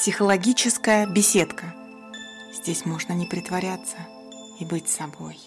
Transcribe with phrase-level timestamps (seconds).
[0.00, 1.74] Психологическая беседка.
[2.54, 3.98] Здесь можно не притворяться
[4.58, 5.38] и быть собой.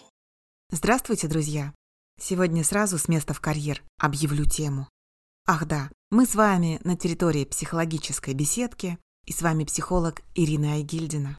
[0.69, 1.73] Здравствуйте, друзья!
[2.21, 4.87] Сегодня сразу с места в карьер объявлю тему.
[5.47, 11.35] Ах да, мы с вами на территории психологической беседки, и с вами психолог Ирина Айгильдина.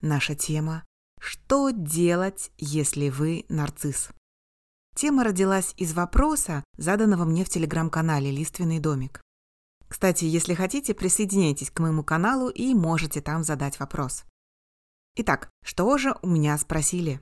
[0.00, 0.82] Наша тема
[1.20, 4.08] «Что делать, если вы нарцисс?»
[4.96, 9.20] Тема родилась из вопроса, заданного мне в телеграм-канале «Лиственный домик».
[9.90, 14.24] Кстати, если хотите, присоединяйтесь к моему каналу и можете там задать вопрос.
[15.16, 17.20] Итак, что же у меня спросили?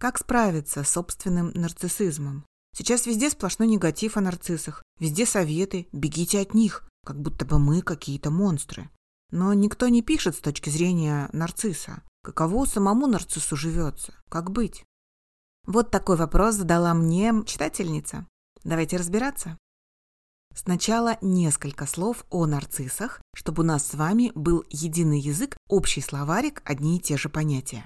[0.00, 2.46] Как справиться с собственным нарциссизмом?
[2.74, 7.82] Сейчас везде сплошной негатив о нарциссах, везде советы, бегите от них, как будто бы мы
[7.82, 8.88] какие-то монстры.
[9.30, 12.02] Но никто не пишет с точки зрения нарцисса.
[12.24, 14.14] Каково самому нарциссу живется?
[14.30, 14.84] Как быть?
[15.66, 18.26] Вот такой вопрос задала мне читательница.
[18.64, 19.58] Давайте разбираться.
[20.54, 26.62] Сначала несколько слов о нарциссах, чтобы у нас с вами был единый язык, общий словарик,
[26.64, 27.84] одни и те же понятия.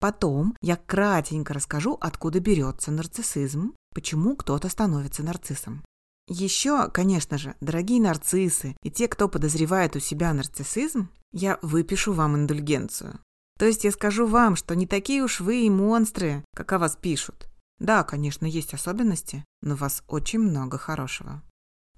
[0.00, 5.84] Потом я кратенько расскажу, откуда берется нарциссизм, почему кто-то становится нарциссом.
[6.26, 12.36] Еще, конечно же, дорогие нарциссы и те, кто подозревает у себя нарциссизм, я выпишу вам
[12.36, 13.20] индульгенцию.
[13.58, 16.96] То есть я скажу вам, что не такие уж вы и монстры, как о вас
[16.96, 17.50] пишут.
[17.78, 21.42] Да, конечно, есть особенности, но у вас очень много хорошего.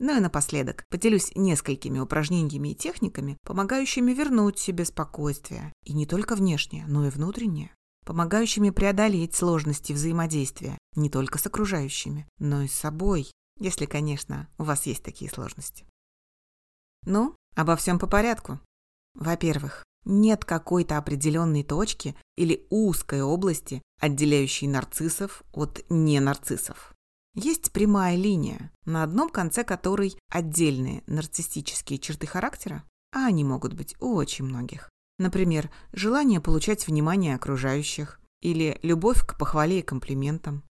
[0.03, 5.72] Ну и напоследок поделюсь несколькими упражнениями и техниками, помогающими вернуть себе спокойствие.
[5.84, 7.72] И не только внешнее, но и внутреннее.
[8.05, 13.30] Помогающими преодолеть сложности взаимодействия не только с окружающими, но и с собой,
[13.61, 15.86] если, конечно, у вас есть такие сложности.
[17.06, 18.58] Ну, обо всем по порядку.
[19.14, 26.92] Во-первых, нет какой-то определенной точки или узкой области, отделяющей нарциссов от ненарциссов.
[27.35, 33.97] Есть прямая линия, на одном конце которой отдельные нарциссические черты характера, а они могут быть
[34.01, 34.91] у очень многих.
[35.19, 40.63] Например, желание получать внимание окружающих или любовь к похвале и комплиментам.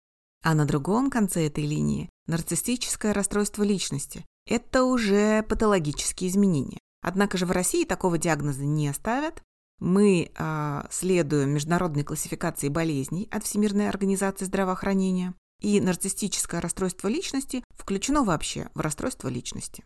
[0.44, 4.26] А на другом конце этой линии нарциссическое расстройство личности.
[4.48, 6.80] Это уже патологические изменения.
[7.02, 9.42] Однако же в России такого диагноза не ставят.
[9.80, 18.24] Мы э, следуем международной классификации болезней от Всемирной организации здравоохранения и нарциссическое расстройство личности включено
[18.24, 19.86] вообще в расстройство личности.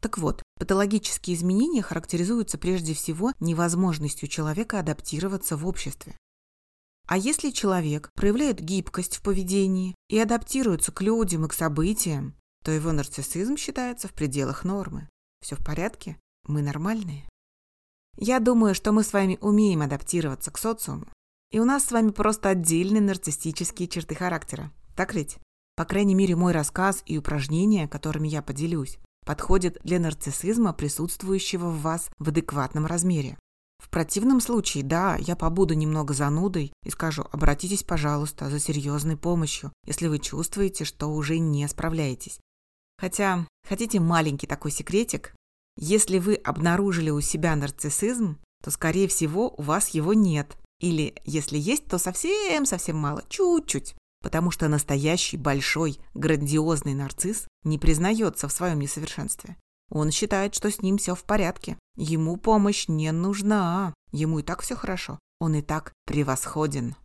[0.00, 6.16] Так вот, патологические изменения характеризуются прежде всего невозможностью человека адаптироваться в обществе.
[7.08, 12.72] А если человек проявляет гибкость в поведении и адаптируется к людям и к событиям, то
[12.72, 15.08] его нарциссизм считается в пределах нормы.
[15.40, 16.18] Все в порядке?
[16.46, 17.28] Мы нормальные?
[18.16, 21.06] Я думаю, что мы с вами умеем адаптироваться к социуму,
[21.50, 24.72] и у нас с вами просто отдельные нарциссические черты характера.
[24.94, 25.38] Так ведь?
[25.76, 31.82] По крайней мере, мой рассказ и упражнения, которыми я поделюсь, подходят для нарциссизма, присутствующего в
[31.82, 33.36] вас в адекватном размере.
[33.78, 39.72] В противном случае, да, я побуду немного занудой и скажу, обратитесь, пожалуйста, за серьезной помощью,
[39.84, 42.40] если вы чувствуете, что уже не справляетесь.
[42.98, 45.34] Хотя, хотите маленький такой секретик?
[45.76, 51.58] Если вы обнаружили у себя нарциссизм, то, скорее всего, у вас его нет, или, если
[51.58, 53.94] есть, то совсем-совсем мало, чуть-чуть.
[54.22, 59.56] Потому что настоящий, большой, грандиозный нарцисс не признается в своем несовершенстве.
[59.90, 61.78] Он считает, что с ним все в порядке.
[61.96, 63.94] Ему помощь не нужна.
[64.12, 65.18] Ему и так все хорошо.
[65.38, 66.96] Он и так превосходен.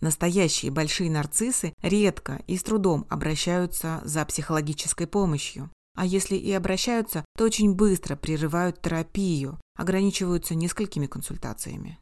[0.00, 5.70] Настоящие большие нарциссы редко и с трудом обращаются за психологической помощью.
[5.96, 11.98] А если и обращаются, то очень быстро прерывают терапию, ограничиваются несколькими консультациями.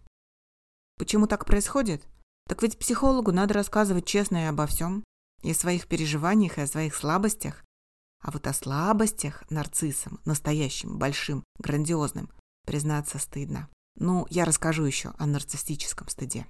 [0.98, 2.02] Почему так происходит?
[2.48, 5.04] Так ведь психологу надо рассказывать честно и обо всем,
[5.42, 7.64] и о своих переживаниях, и о своих слабостях.
[8.22, 12.30] А вот о слабостях нарциссам, настоящим, большим, грандиозным,
[12.64, 13.68] признаться стыдно.
[13.96, 16.46] Ну, я расскажу еще о нарциссическом стыде.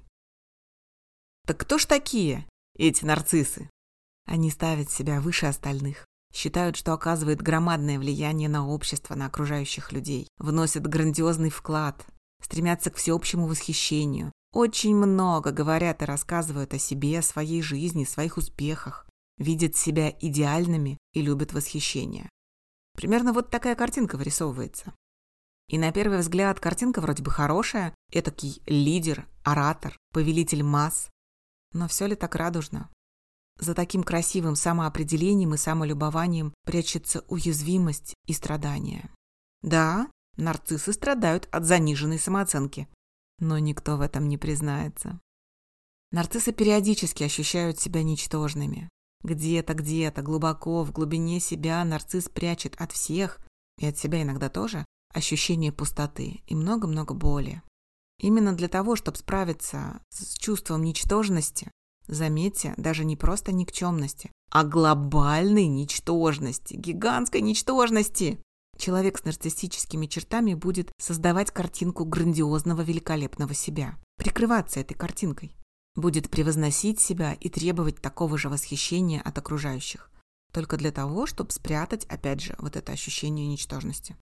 [1.46, 2.46] Так кто ж такие,
[2.76, 3.70] эти нарциссы?
[4.26, 10.28] Они ставят себя выше остальных, считают, что оказывают громадное влияние на общество, на окружающих людей,
[10.38, 12.04] вносят грандиозный вклад,
[12.42, 18.36] стремятся к всеобщему восхищению, очень много говорят и рассказывают о себе, о своей жизни, своих
[18.36, 19.06] успехах,
[19.38, 22.30] видят себя идеальными и любят восхищение.
[22.96, 24.94] Примерно вот такая картинка вырисовывается.
[25.68, 31.10] И на первый взгляд картинка вроде бы хорошая, этакий лидер, оратор, повелитель масс.
[31.72, 32.88] Но все ли так радужно?
[33.58, 39.10] За таким красивым самоопределением и самолюбованием прячется уязвимость и страдания.
[39.62, 42.88] Да, нарциссы страдают от заниженной самооценки,
[43.38, 45.20] но никто в этом не признается.
[46.12, 48.88] Нарциссы периодически ощущают себя ничтожными.
[49.22, 53.40] Где-то, где-то, глубоко, в глубине себя нарцисс прячет от всех,
[53.78, 57.62] и от себя иногда тоже, ощущение пустоты и много-много боли.
[58.18, 61.70] Именно для того, чтобы справиться с чувством ничтожности,
[62.06, 68.40] заметьте, даже не просто никчемности, а глобальной ничтожности, гигантской ничтожности.
[68.76, 75.56] Человек с нарциссическими чертами будет создавать картинку грандиозного великолепного себя, прикрываться этой картинкой,
[75.94, 80.10] будет превозносить себя и требовать такого же восхищения от окружающих,
[80.52, 84.16] только для того, чтобы спрятать, опять же, вот это ощущение ничтожности.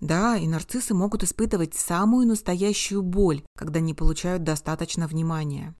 [0.00, 5.74] Да, и нарциссы могут испытывать самую настоящую боль, когда не получают достаточно внимания.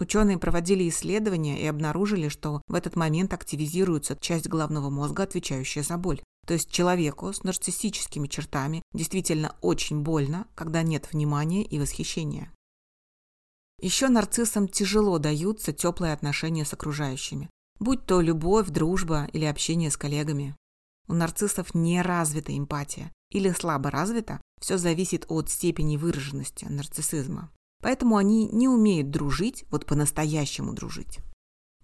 [0.00, 5.96] Ученые проводили исследования и обнаружили, что в этот момент активизируется часть головного мозга, отвечающая за
[5.96, 6.22] боль.
[6.48, 12.50] То есть человеку с нарциссическими чертами действительно очень больно, когда нет внимания и восхищения.
[13.82, 17.50] Еще нарциссам тяжело даются теплые отношения с окружающими,
[17.80, 20.56] будь то любовь, дружба или общение с коллегами.
[21.06, 27.52] У нарциссов не развита эмпатия или слабо развита, все зависит от степени выраженности нарциссизма.
[27.82, 31.18] Поэтому они не умеют дружить, вот по-настоящему дружить.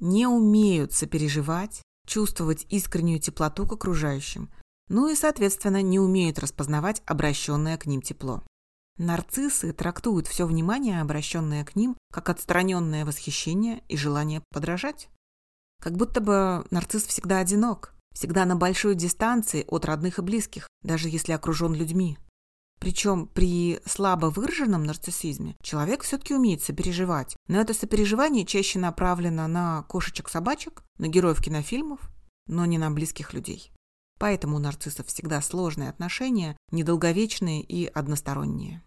[0.01, 4.51] Не умеют сопереживать, чувствовать искреннюю теплоту к окружающим,
[4.89, 8.43] ну и, соответственно, не умеют распознавать обращенное к ним тепло.
[8.97, 15.09] Нарциссы трактуют все внимание, обращенное к ним, как отстраненное восхищение и желание подражать.
[15.83, 21.09] Как будто бы нарцисс всегда одинок, всегда на большой дистанции от родных и близких, даже
[21.09, 22.19] если окружен людьми.
[22.85, 29.85] Причем при слабо выраженном нарциссизме человек все-таки умеет сопереживать, но это сопереживание чаще направлено на
[29.85, 31.99] кошечек-собачек, на героев кинофильмов,
[32.47, 33.73] но не на близких людей.
[34.19, 38.83] Поэтому у нарциссов всегда сложные отношения, недолговечные и односторонние.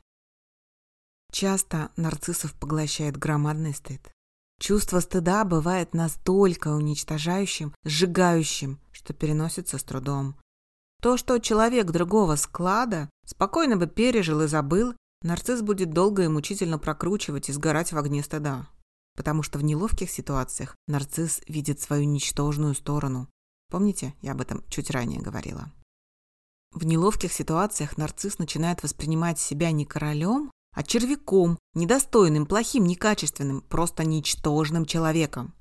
[1.32, 4.12] Часто нарциссов поглощает громадный стыд.
[4.60, 10.36] Чувство стыда бывает настолько уничтожающим, сжигающим, что переносится с трудом.
[11.02, 16.80] То, что человек другого склада спокойно бы пережил и забыл, нарцисс будет долго и мучительно
[16.80, 18.68] прокручивать и сгорать в огне стыда.
[19.16, 23.28] Потому что в неловких ситуациях нарцисс видит свою ничтожную сторону,
[23.70, 25.72] Помните, я об этом чуть ранее говорила.
[26.72, 34.06] В неловких ситуациях нарцисс начинает воспринимать себя не королем, а червяком, недостойным, плохим, некачественным, просто
[34.06, 35.54] ничтожным человеком.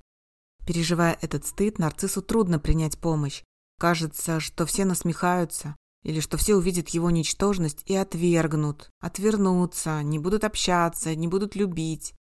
[0.66, 3.42] Переживая этот стыд, нарциссу трудно принять помощь.
[3.78, 10.44] Кажется, что все насмехаются, или что все увидят его ничтожность и отвергнут, отвернутся, не будут
[10.44, 12.14] общаться, не будут любить.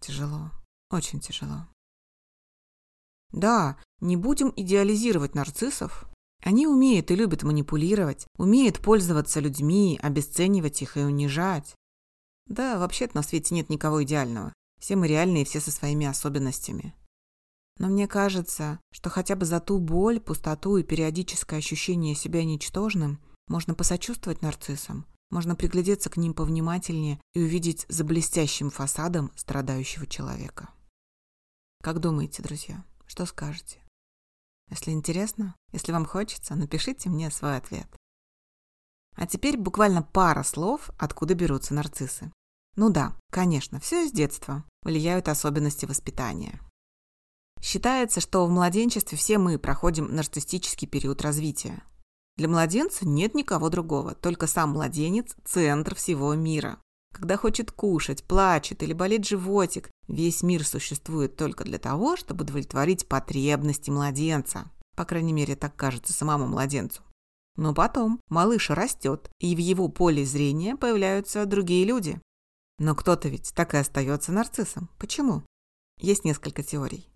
[0.00, 0.50] Тяжело,
[0.90, 1.68] очень тяжело.
[3.32, 6.08] Да, не будем идеализировать нарциссов.
[6.42, 11.74] Они умеют и любят манипулировать, умеют пользоваться людьми, обесценивать их и унижать.
[12.46, 14.52] Да, вообще-то на свете нет никого идеального.
[14.80, 16.94] Все мы реальные, все со своими особенностями.
[17.78, 23.20] Но мне кажется, что хотя бы за ту боль, пустоту и периодическое ощущение себя ничтожным
[23.48, 30.70] можно посочувствовать нарциссам, можно приглядеться к ним повнимательнее и увидеть за блестящим фасадом страдающего человека.
[31.82, 32.84] Как думаете, друзья?
[33.06, 33.82] Что скажете?
[34.70, 37.86] Если интересно, если вам хочется, напишите мне свой ответ.
[39.14, 42.32] А теперь буквально пара слов, откуда берутся нарциссы.
[42.76, 44.64] Ну да, конечно, все из детства.
[44.82, 46.60] Влияют особенности воспитания.
[47.76, 51.82] Считается, что в младенчестве все мы проходим нарциссический период развития.
[52.38, 56.78] Для младенца нет никого другого, только сам младенец– центр всего мира.
[57.14, 63.06] Когда хочет кушать, плачет или болит животик, весь мир существует только для того, чтобы удовлетворить
[63.08, 64.70] потребности младенца.
[64.96, 67.02] По крайней мере, так кажется самому младенцу.
[67.56, 72.22] Но потом малыш растет, и в его поле зрения появляются другие люди.
[72.78, 74.88] Но кто-то ведь так и остается нарциссом.
[74.96, 75.42] Почему?
[76.00, 77.06] Есть несколько теорий.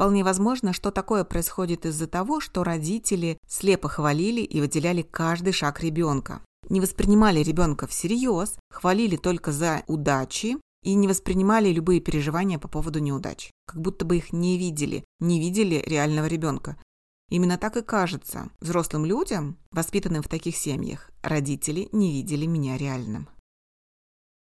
[0.00, 5.82] Вполне возможно, что такое происходит из-за того, что родители слепо хвалили и выделяли каждый шаг
[5.82, 6.40] ребенка
[6.70, 13.00] не воспринимали ребенка всерьез, хвалили только за удачи и не воспринимали любые переживания по поводу
[13.00, 16.80] неудач, как будто бы их не видели, не видели реального ребенка.
[17.28, 18.48] Именно так и кажется.
[18.60, 23.28] Взрослым людям, воспитанным в таких семьях, родители не видели меня реальным.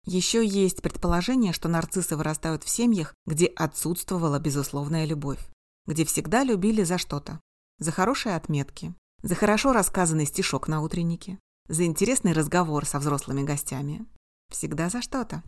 [0.05, 5.41] Еще есть предположение, что нарциссы вырастают в семьях, где отсутствовала безусловная любовь,
[5.87, 7.41] где всегда любили за что-то.
[7.79, 11.39] За хорошие отметки, за хорошо рассказанный стишок на утреннике,
[11.69, 14.07] за интересный разговор со взрослыми гостями.
[14.51, 15.43] Всегда за что-то.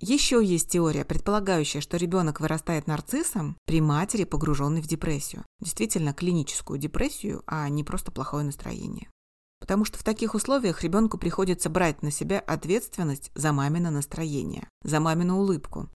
[0.00, 5.44] Еще есть теория, предполагающая, что ребенок вырастает нарциссом при матери, погруженной в депрессию.
[5.60, 9.10] Действительно, клиническую депрессию, а не просто плохое настроение.
[9.68, 14.98] Потому что в таких условиях ребенку приходится брать на себя ответственность за мамино настроение, за
[14.98, 15.88] мамину улыбку.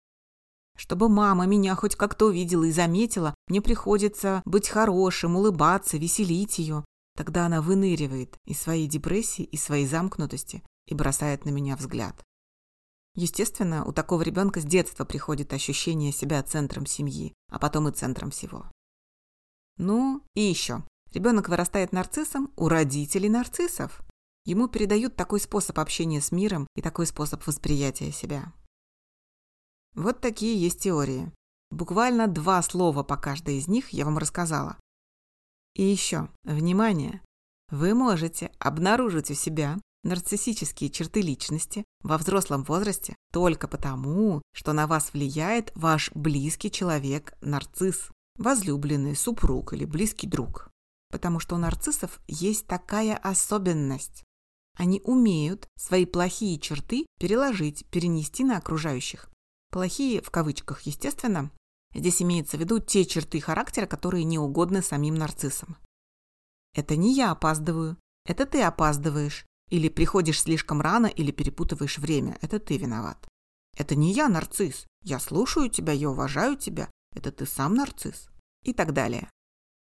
[0.78, 6.84] Чтобы мама меня хоть как-то увидела и заметила, мне приходится быть хорошим, улыбаться, веселить ее,
[7.16, 12.24] Тогда она выныривает из своей депрессии, из своей замкнутости и бросает на меня взгляд.
[13.16, 18.32] Естественно, у такого ребенка с детства приходит ощущение себя центром семьи, а потом и центром
[18.32, 18.66] всего.
[19.78, 20.84] Ну и еще.
[21.13, 24.01] Ребенок вырастает нарциссом у родителей нарциссов.
[24.46, 28.53] Ему передают такой способ общения с миром и такой способ восприятия себя.
[29.94, 31.32] Вот такие есть теории.
[31.70, 34.77] Буквально два слова по каждой из них я вам рассказала.
[35.75, 37.22] И еще, внимание!
[37.70, 44.88] Вы можете обнаружить у себя нарциссические черты личности во взрослом возрасте только потому, что на
[44.88, 50.71] вас влияет ваш близкий человек-нарцисс, возлюбленный, супруг или близкий друг.
[51.12, 54.24] Потому что у нарциссов есть такая особенность.
[54.77, 59.30] Они умеют свои плохие черты переложить, перенести на окружающих.
[59.70, 61.51] Плохие, в кавычках, естественно,
[61.94, 65.77] здесь имеется в виду те черты характера, которые не угодны самим нарциссам.
[66.74, 72.38] Это не я опаздываю, это ты опаздываешь, или приходишь слишком рано, или перепутываешь время.
[72.41, 73.27] Это ты виноват.
[73.77, 74.86] Это не я нарцисс.
[75.01, 76.91] Я слушаю тебя, я уважаю тебя.
[77.15, 78.30] Это ты сам нарцисс.
[78.63, 79.30] И так далее.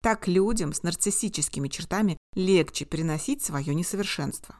[0.01, 4.55] Так людям с нарциссическими чертами легче переносить свое несовершенство.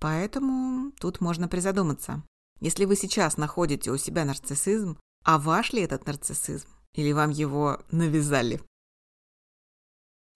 [0.00, 2.22] Поэтому тут можно призадуматься.
[2.60, 6.68] Если вы сейчас находите у себя нарциссизм, а ваш ли этот нарциссизм?
[6.94, 8.60] Или вам его навязали?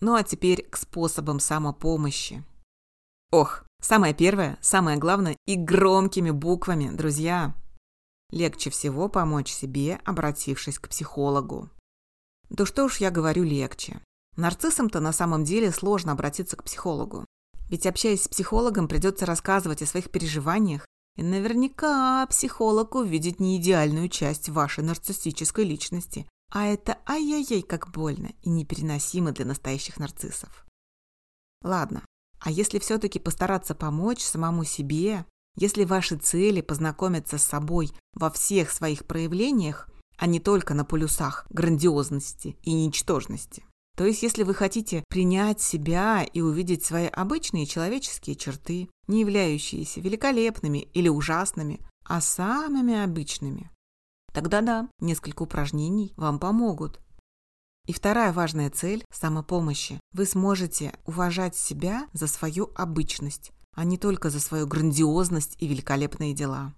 [0.01, 2.45] Ну а теперь к способам самопомощи.
[3.31, 7.55] Ох, самое первое, самое главное и громкими буквами, друзья.
[8.31, 11.71] Легче всего помочь себе, обратившись к психологу.
[12.51, 14.01] Да что уж я говорю легче.
[14.37, 17.25] Нарциссам-то на самом деле сложно обратиться к психологу.
[17.69, 20.87] Ведь общаясь с психологом, придется рассказывать о своих переживаниях,
[21.17, 28.33] и наверняка психолог увидит не идеальную часть вашей нарциссической личности, а это ай-яй-яй как больно
[28.43, 30.67] и непереносимо для настоящих нарциссов.
[31.63, 32.03] Ладно,
[32.41, 38.71] а если все-таки постараться помочь самому себе, если ваши цели познакомиться с собой во всех
[38.71, 43.65] своих проявлениях, а не только на полюсах грандиозности и ничтожности,
[43.97, 50.01] то есть если вы хотите принять себя и увидеть свои обычные человеческие черты, не являющиеся
[50.01, 53.71] великолепными или ужасными, а самыми обычными,
[54.33, 57.01] тогда да, несколько упражнений вам помогут.
[57.87, 60.01] И вторая важная цель– самопомощи.
[60.13, 66.33] Вы сможете уважать себя за свою обычность, а не только за свою грандиозность и великолепные
[66.33, 66.75] дела.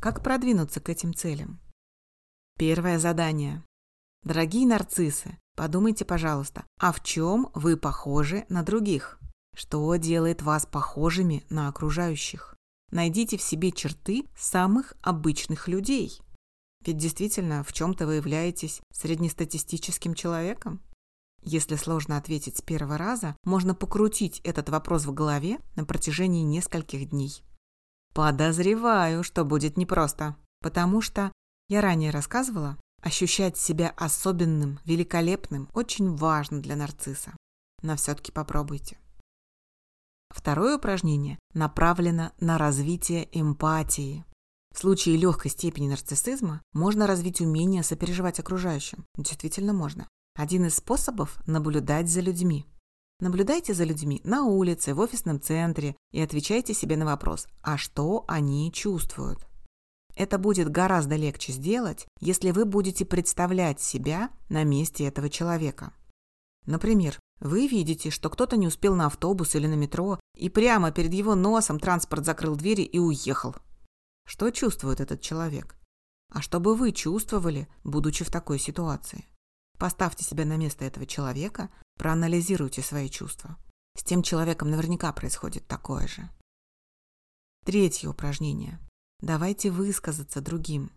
[0.00, 1.60] Как продвинуться к этим целям?
[2.56, 3.64] Первое задание.
[4.22, 9.18] Дорогие нарциссы, подумайте, пожалуйста, а в чем вы похожи на других?
[9.54, 12.56] Что делает вас похожими на окружающих?
[12.90, 16.20] Найдите в себе черты самых обычных людей–
[16.86, 20.80] ведь действительно в чем-то вы являетесь среднестатистическим человеком.
[21.42, 27.10] Если сложно ответить с первого раза, можно покрутить этот вопрос в голове на протяжении нескольких
[27.10, 27.42] дней.
[28.14, 31.32] Подозреваю, что будет непросто, потому что,
[31.68, 37.36] я ранее рассказывала, ощущать себя особенным, великолепным очень важно для нарцисса.
[37.82, 38.98] Но все-таки попробуйте.
[40.30, 44.24] Второе упражнение направлено на развитие эмпатии.
[44.74, 49.04] В случае легкой степени нарциссизма можно развить умение сопереживать окружающим.
[49.16, 50.08] Действительно можно.
[50.34, 52.66] Один из способов– наблюдать за людьми.
[53.20, 58.24] Наблюдайте за людьми на улице, в офисном центре и отвечайте себе на вопрос «А что
[58.26, 59.46] они чувствуют?».
[60.16, 65.92] Это будет гораздо легче сделать, если вы будете представлять себя на месте этого человека.
[66.66, 71.12] Например, вы видите, что кто-то не успел на автобус или на метро, и прямо перед
[71.12, 73.56] его носом транспорт закрыл двери и уехал.
[74.26, 75.76] Что чувствует этот человек?
[76.32, 79.26] А что бы вы чувствовали, будучи в такой ситуации?
[79.78, 83.56] Поставьте себя на место этого человека, проанализируйте свои чувства.
[83.96, 86.30] С тем человеком наверняка происходит такое же.
[87.64, 88.80] Третье упражнение.
[89.24, 90.90] Давайте высказаться другим.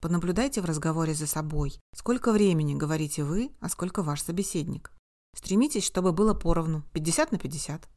[0.00, 4.90] Понаблюдайте в разговоре за собой, сколько времени говорите вы, а сколько ваш собеседник.
[5.36, 7.88] Стремитесь, чтобы было поровну, 50 на 50.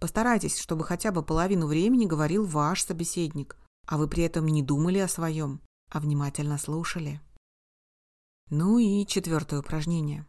[0.00, 4.96] Постарайтесь, чтобы хотя бы половину времени говорил ваш собеседник, а вы при этом не думали
[4.96, 7.20] о своем, а внимательно слушали.
[8.48, 10.26] Ну и четвертое упражнение.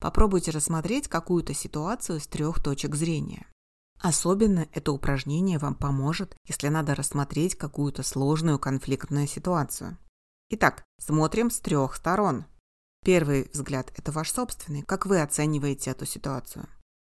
[0.00, 3.46] Попробуйте рассмотреть какую-то ситуацию с трех точек зрения.
[4.02, 9.96] Особенно это упражнение вам поможет, если надо рассмотреть какую-то сложную конфликтную ситуацию.
[10.50, 12.44] Итак, смотрим с трех сторон.
[13.04, 16.66] Первый взгляд– это ваш собственный, как вы оцениваете эту ситуацию.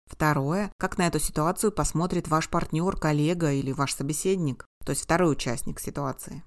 [0.06, 5.32] Второе, как на эту ситуацию посмотрит ваш партнер, коллега или ваш собеседник, то есть второй
[5.32, 6.42] участник ситуации.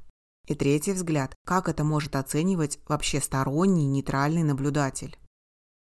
[0.46, 5.18] И третий взгляд, как это может оценивать вообще сторонний нейтральный наблюдатель.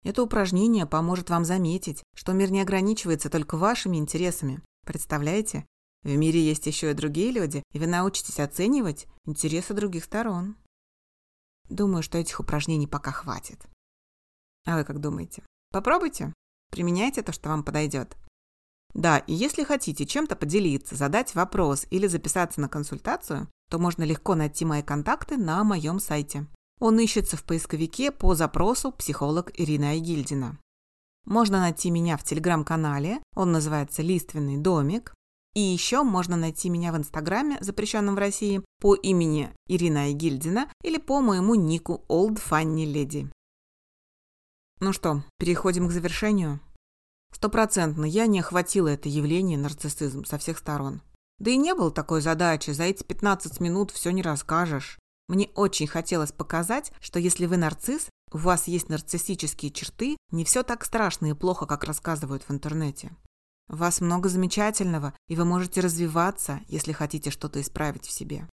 [0.04, 4.62] Это упражнение поможет вам заметить, что мир не ограничивается только вашими интересами.
[4.86, 5.66] Представляете?
[6.04, 10.58] В мире есть еще и другие люди, и вы научитесь оценивать интересы других сторон.
[11.70, 13.66] Думаю, что этих упражнений пока хватит.
[14.66, 15.44] А вы как думаете?
[15.72, 16.34] Попробуйте.
[16.70, 18.18] Применяйте то, что вам подойдет.
[18.94, 24.36] Да, и если хотите чем-то поделиться, задать вопрос или записаться на консультацию, то можно легко
[24.36, 26.46] найти мои контакты на моем сайте.
[26.80, 30.60] Он ищется в поисковике по запросу «Психолог Ирина Айгильдина».
[31.26, 35.14] Можно найти меня в телеграм-канале, он называется «Лиственный домик».
[35.54, 40.98] И еще можно найти меня в инстаграме, запрещенном в России, по имени Ирина Айгильдина или
[40.98, 43.32] по моему нику Old Funny Lady.
[44.80, 46.60] Ну что, переходим к завершению.
[47.32, 51.02] Стопроцентно я не охватила это явление нарциссизм со всех сторон.
[51.40, 54.98] Да и не было такой задачи, за эти 15 минут все не расскажешь.
[55.28, 60.64] Мне очень хотелось показать, что если вы нарцисс, у вас есть нарциссические черты, не все
[60.64, 63.16] так страшно и плохо, как рассказывают в интернете.
[63.70, 68.48] У вас много замечательного, и вы можете развиваться, если хотите что-то исправить в себе.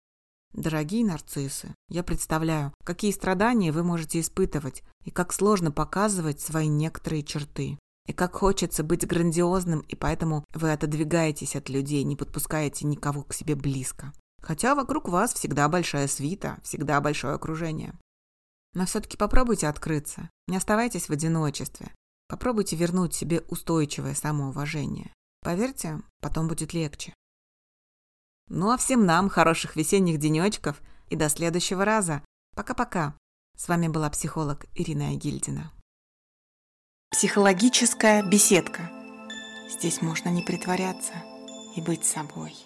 [0.53, 7.23] Дорогие нарциссы, я представляю, какие страдания вы можете испытывать и как сложно показывать свои некоторые
[7.23, 7.79] черты.
[8.07, 13.35] И как хочется быть грандиозным, и поэтому вы отодвигаетесь от людей, не подпускаете никого к
[13.35, 14.13] себе близко.
[14.43, 17.95] Хотя вокруг вас всегда большая свита, всегда большое окружение.
[18.75, 21.93] Но все-таки попробуйте открыться, не оставайтесь в одиночестве.
[22.29, 25.13] Попробуйте вернуть себе устойчивое самоуважение.
[25.43, 27.15] Поверьте, потом будет легче.
[28.49, 32.23] Ну а всем нам хороших весенних денечков и до следующего раза.
[32.55, 33.17] Пока-пока.
[33.57, 35.73] С вами была психолог Ирина Агильдина.
[37.11, 38.91] Психологическая беседка.
[39.71, 41.15] Здесь можно не притворяться
[41.77, 42.57] и быть собой.